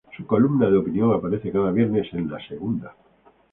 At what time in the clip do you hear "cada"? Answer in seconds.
1.51-1.69